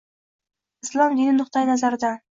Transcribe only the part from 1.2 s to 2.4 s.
nuqtai nazaridan.